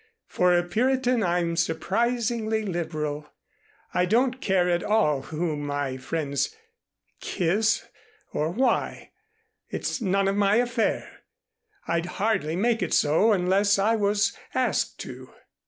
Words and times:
For 0.25 0.55
a 0.57 0.63
Puritan 0.63 1.21
I'm 1.21 1.55
surprisingly 1.55 2.63
liberal. 2.63 3.27
I 3.93 4.05
don't 4.07 4.41
care 4.41 4.67
at 4.67 4.83
all 4.83 5.21
whom 5.21 5.63
my 5.67 5.97
friends 5.97 6.55
kiss 7.19 7.85
or 8.33 8.49
why. 8.49 9.11
It's 9.69 10.01
none 10.01 10.27
of 10.27 10.35
my 10.35 10.55
affair. 10.55 11.19
I'd 11.87 12.07
hardly 12.17 12.55
make 12.55 12.81
it 12.81 12.95
so 12.95 13.31
unless 13.31 13.77
I 13.77 13.95
was 13.95 14.35
asked 14.55 14.99
to." 15.01 15.35